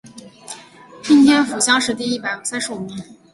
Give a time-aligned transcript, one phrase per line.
[1.11, 3.03] 应天府乡试第一百三十五名。